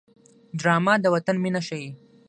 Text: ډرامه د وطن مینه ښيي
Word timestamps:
ډرامه 0.59 0.93
د 1.03 1.05
وطن 1.13 1.35
مینه 1.43 1.61
ښيي 1.67 1.89